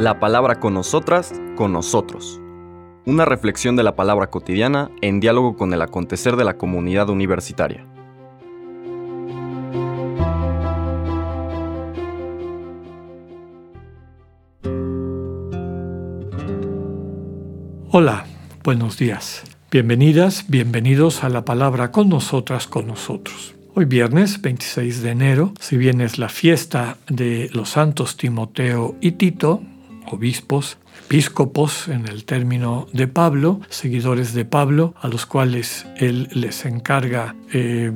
[0.00, 2.40] La palabra con nosotras, con nosotros.
[3.04, 7.84] Una reflexión de la palabra cotidiana en diálogo con el acontecer de la comunidad universitaria.
[17.90, 18.24] Hola,
[18.64, 19.42] buenos días.
[19.70, 23.54] Bienvenidas, bienvenidos a la palabra con nosotras, con nosotros.
[23.74, 29.12] Hoy viernes 26 de enero, si bien es la fiesta de los santos Timoteo y
[29.12, 29.62] Tito,
[30.12, 36.64] obispos, episcopos en el término de Pablo, seguidores de Pablo, a los cuales él les
[36.64, 37.92] encarga eh,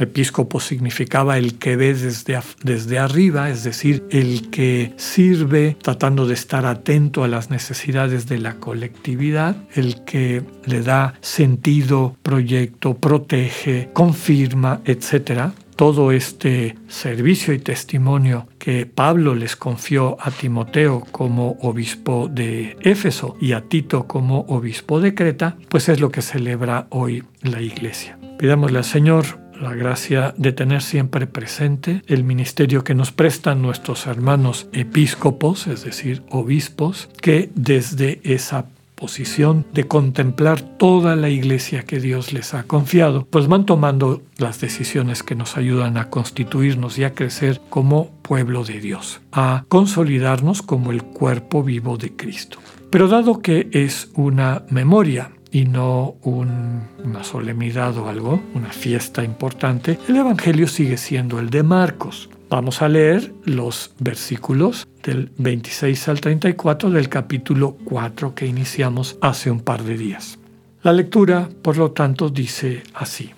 [0.00, 6.34] Episcopo significaba el que ve desde, desde arriba, es decir, el que sirve tratando de
[6.34, 13.90] estar atento a las necesidades de la colectividad, el que le da sentido, proyecto, protege,
[13.92, 22.28] confirma, etc todo este servicio y testimonio que Pablo les confió a Timoteo como obispo
[22.28, 27.24] de Éfeso y a Tito como obispo de Creta, pues es lo que celebra hoy
[27.42, 28.18] la iglesia.
[28.38, 34.06] Pidámosle al Señor la gracia de tener siempre presente el ministerio que nos prestan nuestros
[34.06, 42.00] hermanos episcopos, es decir, obispos, que desde esa posición de contemplar toda la iglesia que
[42.00, 47.04] Dios les ha confiado, pues van tomando las decisiones que nos ayudan a constituirnos y
[47.04, 52.58] a crecer como pueblo de Dios, a consolidarnos como el cuerpo vivo de Cristo.
[52.90, 59.98] Pero dado que es una memoria y no una solemnidad o algo, una fiesta importante,
[60.08, 62.28] el Evangelio sigue siendo el de Marcos.
[62.50, 69.50] Vamos a leer los versículos del 26 al 34 del capítulo 4 que iniciamos hace
[69.50, 70.38] un par de días.
[70.82, 73.30] La lectura, por lo tanto, dice así.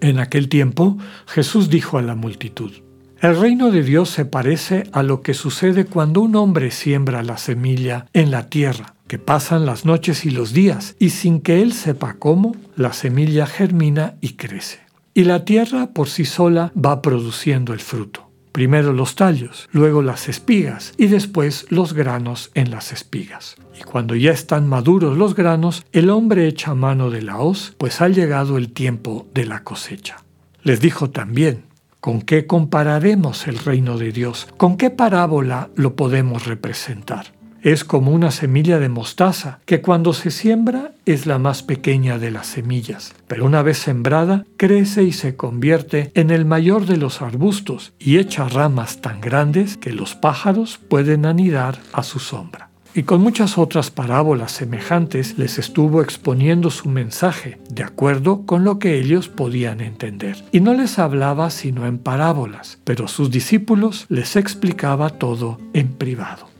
[0.00, 2.72] En aquel tiempo Jesús dijo a la multitud,
[3.20, 7.38] el reino de Dios se parece a lo que sucede cuando un hombre siembra la
[7.38, 11.72] semilla en la tierra, que pasan las noches y los días, y sin que él
[11.72, 14.80] sepa cómo, la semilla germina y crece.
[15.14, 18.31] Y la tierra por sí sola va produciendo el fruto.
[18.52, 23.56] Primero los tallos, luego las espigas y después los granos en las espigas.
[23.78, 28.00] Y cuando ya están maduros los granos, el hombre echa mano de la hoz, pues
[28.00, 30.22] ha llegado el tiempo de la cosecha.
[30.62, 31.64] Les dijo también,
[32.02, 34.48] ¿Con qué compararemos el reino de Dios?
[34.56, 37.32] ¿Con qué parábola lo podemos representar?
[37.62, 42.32] Es como una semilla de mostaza, que cuando se siembra es la más pequeña de
[42.32, 47.22] las semillas, pero una vez sembrada crece y se convierte en el mayor de los
[47.22, 53.04] arbustos y echa ramas tan grandes que los pájaros pueden anidar a su sombra y
[53.04, 58.98] con muchas otras parábolas semejantes les estuvo exponiendo su mensaje, de acuerdo con lo que
[58.98, 60.44] ellos podían entender.
[60.52, 66.51] Y no les hablaba sino en parábolas, pero sus discípulos les explicaba todo en privado.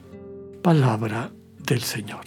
[0.62, 1.30] Palabra
[1.66, 2.20] del Señor.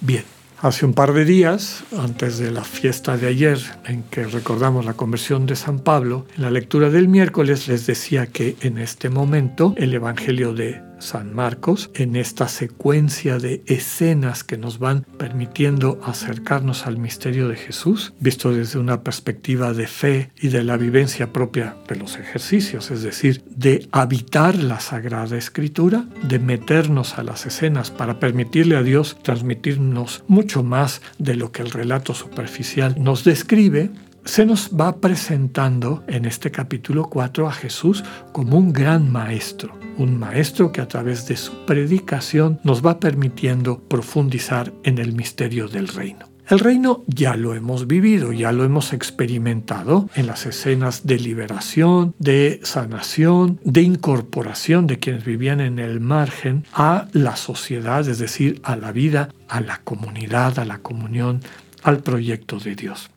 [0.00, 0.24] Bien.
[0.62, 4.94] Hace un par de días, antes de la fiesta de ayer, en que recordamos la
[4.94, 9.74] conversión de San Pablo, en la lectura del miércoles les decía que en este momento
[9.76, 16.86] el Evangelio de San Marcos, en esta secuencia de escenas que nos van permitiendo acercarnos
[16.86, 21.76] al misterio de Jesús, visto desde una perspectiva de fe y de la vivencia propia
[21.88, 27.90] de los ejercicios, es decir, de habitar la Sagrada Escritura, de meternos a las escenas
[27.90, 33.90] para permitirle a Dios transmitirnos mucho más de lo que el relato superficial nos describe,
[34.24, 40.18] se nos va presentando en este capítulo 4 a Jesús como un gran maestro, un
[40.18, 45.88] maestro que a través de su predicación nos va permitiendo profundizar en el misterio del
[45.88, 46.32] reino.
[46.48, 52.14] El reino ya lo hemos vivido, ya lo hemos experimentado en las escenas de liberación,
[52.18, 58.60] de sanación, de incorporación de quienes vivían en el margen a la sociedad, es decir,
[58.64, 61.40] a la vida, a la comunidad, a la comunión,
[61.84, 63.11] al proyecto de Dios.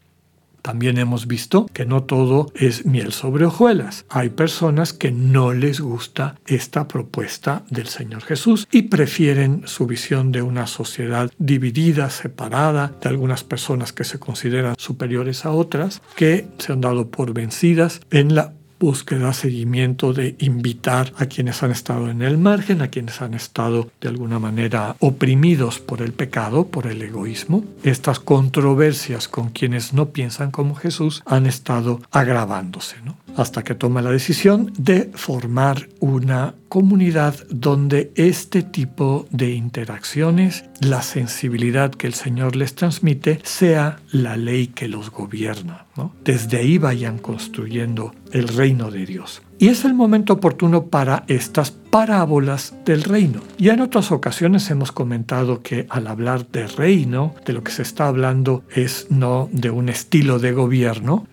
[0.66, 4.04] También hemos visto que no todo es miel sobre hojuelas.
[4.10, 10.32] Hay personas que no les gusta esta propuesta del Señor Jesús y prefieren su visión
[10.32, 16.48] de una sociedad dividida, separada, de algunas personas que se consideran superiores a otras, que
[16.58, 22.10] se han dado por vencidas en la búsqueda, seguimiento de invitar a quienes han estado
[22.10, 26.88] en el margen, a quienes han estado de alguna manera oprimidos por el pecado, por
[26.88, 27.64] el egoísmo.
[27.84, 32.96] Estas controversias con quienes no piensan como Jesús han estado agravándose.
[33.36, 41.02] Hasta que toma la decisión de formar una comunidad donde este tipo de interacciones, la
[41.02, 45.86] sensibilidad que el Señor les transmite, sea la ley que los gobierna.
[46.24, 49.42] Desde ahí vayan construyendo el reino de Dios.
[49.58, 53.40] Y es el momento oportuno para estas parábolas del reino.
[53.58, 57.84] Ya en otras ocasiones hemos comentado que al hablar de reino, de lo que se
[57.84, 61.26] está hablando es no de un estilo de gobierno,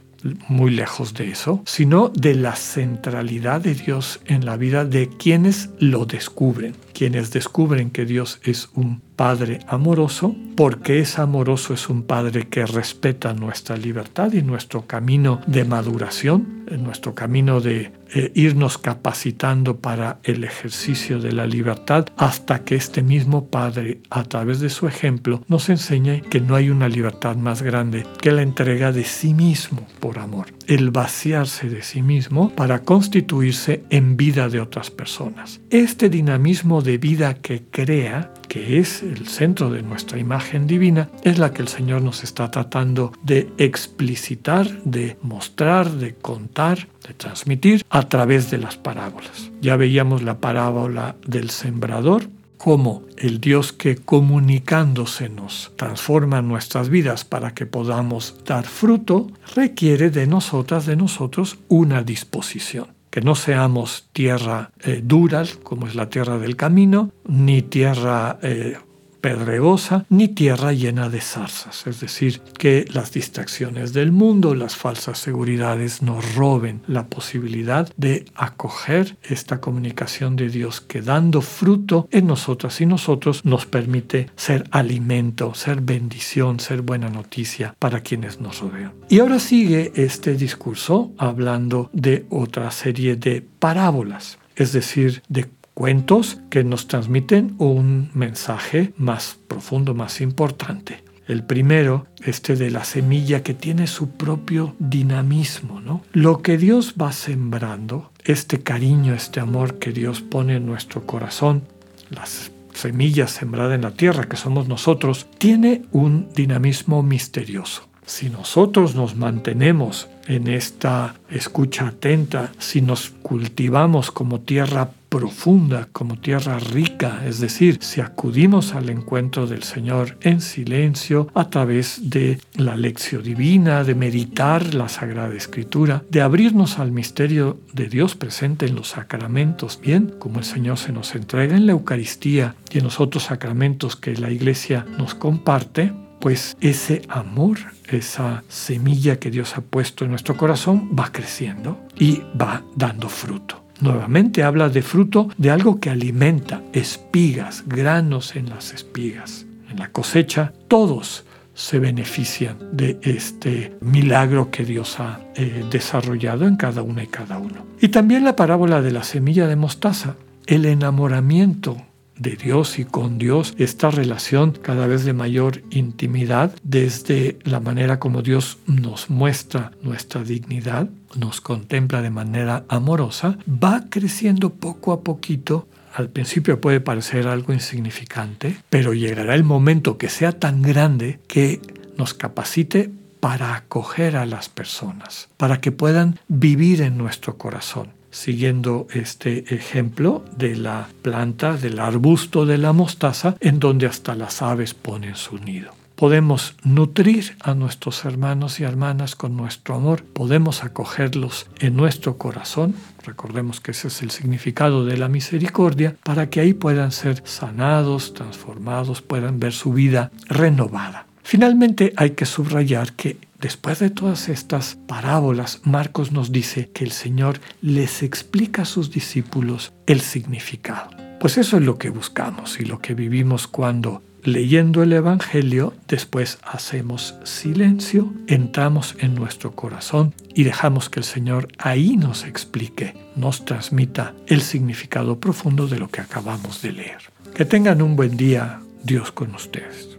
[0.48, 5.70] muy lejos de eso, sino de la centralidad de Dios en la vida de quienes
[5.78, 12.02] lo descubren, quienes descubren que Dios es un Padre amoroso, porque es amoroso es un
[12.02, 18.78] Padre que respeta nuestra libertad y nuestro camino de maduración, nuestro camino de eh, irnos
[18.78, 24.70] capacitando para el ejercicio de la libertad hasta que este mismo Padre, a través de
[24.70, 29.04] su ejemplo, nos enseñe que no hay una libertad más grande que la entrega de
[29.04, 34.90] sí mismo por amor, el vaciarse de sí mismo para constituirse en vida de otras
[34.90, 35.60] personas.
[35.70, 41.38] Este dinamismo de vida que crea que es el centro de nuestra imagen divina, es
[41.38, 47.82] la que el Señor nos está tratando de explicitar, de mostrar, de contar, de transmitir
[47.88, 49.50] a través de las parábolas.
[49.62, 52.24] Ya veíamos la parábola del sembrador,
[52.62, 60.10] como el Dios que comunicándose nos transforma nuestras vidas para que podamos dar fruto, requiere
[60.10, 62.86] de nosotras, de nosotros, una disposición.
[63.10, 68.76] Que no seamos tierra eh, dura, como es la tierra del camino, ni tierra eh,
[69.22, 71.86] pedregosa, ni tierra llena de zarzas.
[71.86, 78.26] Es decir, que las distracciones del mundo, las falsas seguridades nos roben la posibilidad de
[78.34, 84.64] acoger esta comunicación de Dios que dando fruto en nosotras y nosotros nos permite ser
[84.70, 88.92] alimento, ser bendición, ser buena noticia para quienes nos rodean.
[89.08, 96.38] Y ahora sigue este discurso hablando de otra serie de parábolas, es decir, de cuentos
[96.50, 101.02] que nos transmiten un mensaje más profundo, más importante.
[101.26, 106.02] El primero, este de la semilla que tiene su propio dinamismo, ¿no?
[106.12, 111.62] Lo que Dios va sembrando, este cariño, este amor que Dios pone en nuestro corazón,
[112.10, 117.88] las semillas sembradas en la tierra que somos nosotros, tiene un dinamismo misterioso.
[118.04, 126.16] Si nosotros nos mantenemos en esta escucha atenta, si nos cultivamos como tierra profunda, como
[126.16, 132.40] tierra rica, es decir, si acudimos al encuentro del Señor en silencio a través de
[132.54, 138.64] la lección divina, de meditar la Sagrada Escritura, de abrirnos al misterio de Dios presente
[138.64, 142.84] en los sacramentos, bien como el Señor se nos entrega en la Eucaristía y en
[142.84, 149.58] los otros sacramentos que la Iglesia nos comparte, pues ese amor, esa semilla que Dios
[149.58, 153.61] ha puesto en nuestro corazón va creciendo y va dando fruto.
[153.82, 159.44] Nuevamente habla de fruto de algo que alimenta, espigas, granos en las espigas.
[159.69, 166.55] En la cosecha todos se benefician de este milagro que Dios ha eh, desarrollado en
[166.55, 167.67] cada una y cada uno.
[167.81, 170.14] Y también la parábola de la semilla de mostaza,
[170.46, 171.76] el enamoramiento
[172.22, 177.98] de Dios y con Dios, esta relación cada vez de mayor intimidad desde la manera
[177.98, 185.02] como Dios nos muestra nuestra dignidad, nos contempla de manera amorosa, va creciendo poco a
[185.02, 185.66] poquito.
[185.94, 191.60] Al principio puede parecer algo insignificante, pero llegará el momento que sea tan grande que
[191.98, 192.90] nos capacite
[193.20, 200.24] para acoger a las personas, para que puedan vivir en nuestro corazón siguiendo este ejemplo
[200.36, 205.38] de la planta, del arbusto de la mostaza, en donde hasta las aves ponen su
[205.38, 205.72] nido.
[205.96, 212.74] Podemos nutrir a nuestros hermanos y hermanas con nuestro amor, podemos acogerlos en nuestro corazón,
[213.04, 218.14] recordemos que ese es el significado de la misericordia, para que ahí puedan ser sanados,
[218.14, 221.06] transformados, puedan ver su vida renovada.
[221.22, 226.93] Finalmente hay que subrayar que Después de todas estas parábolas, Marcos nos dice que el
[226.93, 230.91] Señor les explica a sus discípulos el significado.
[231.19, 236.39] Pues eso es lo que buscamos y lo que vivimos cuando leyendo el Evangelio, después
[236.44, 243.44] hacemos silencio, entramos en nuestro corazón y dejamos que el Señor ahí nos explique, nos
[243.44, 247.03] transmita el significado profundo de lo que acabamos de leer.
[247.34, 249.99] Que tengan un buen día, Dios con ustedes.